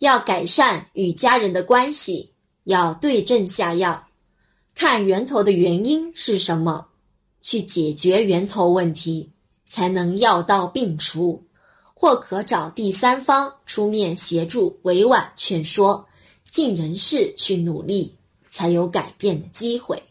[0.00, 2.32] 要改善与家人的关系，
[2.64, 4.08] 要对症下药，
[4.74, 6.88] 看源头的原因是什么，
[7.42, 9.30] 去解决源头问题，
[9.68, 11.46] 才能药到病除。
[11.92, 16.08] 或可找第三方出面协助，委婉劝说，
[16.50, 18.16] 尽人事，去努力，
[18.48, 20.02] 才有改变的机会。